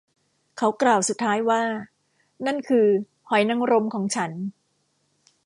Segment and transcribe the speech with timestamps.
[0.57, 1.63] เขากล่าวสุดท้ายว่า
[2.45, 2.87] นั่นคือ
[3.29, 4.31] หอยนางรมของฉัน